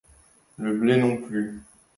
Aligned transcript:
Le 0.57 0.75
blé 0.75 0.97
non 0.97 1.15
plus. 1.21 1.61